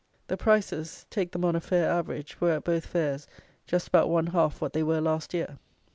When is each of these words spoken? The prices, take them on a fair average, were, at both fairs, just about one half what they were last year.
The 0.29 0.35
prices, 0.35 1.05
take 1.11 1.31
them 1.31 1.45
on 1.45 1.55
a 1.55 1.61
fair 1.61 1.87
average, 1.87 2.41
were, 2.41 2.53
at 2.53 2.63
both 2.63 2.87
fairs, 2.87 3.27
just 3.67 3.89
about 3.89 4.09
one 4.09 4.25
half 4.25 4.59
what 4.59 4.73
they 4.73 4.81
were 4.81 4.99
last 4.99 5.31
year. 5.31 5.59